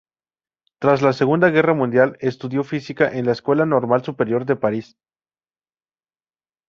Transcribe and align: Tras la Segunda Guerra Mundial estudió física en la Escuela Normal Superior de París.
Tras 0.79 1.03
la 1.03 1.13
Segunda 1.13 1.51
Guerra 1.51 1.75
Mundial 1.75 2.17
estudió 2.21 2.63
física 2.63 3.07
en 3.15 3.27
la 3.27 3.33
Escuela 3.33 3.67
Normal 3.67 4.03
Superior 4.03 4.47
de 4.47 4.55
París. 4.55 4.97